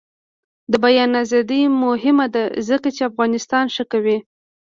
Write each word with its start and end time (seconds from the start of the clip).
د 0.71 0.73
بیان 0.85 1.11
ازادي 1.23 1.61
مهمه 1.83 2.25
ده 2.35 2.43
ځکه 2.69 2.87
چې 2.95 3.01
افغانستان 3.09 3.65
ښه 3.75 3.83
کوي. 3.91 4.17